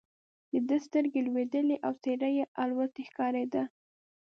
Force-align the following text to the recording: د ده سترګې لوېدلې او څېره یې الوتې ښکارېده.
د 0.51 0.53
ده 0.69 0.77
سترګې 0.85 1.19
لوېدلې 1.27 1.77
او 1.85 1.93
څېره 2.03 2.29
یې 2.37 2.43
الوتې 2.63 3.03
ښکارېده. 3.09 3.63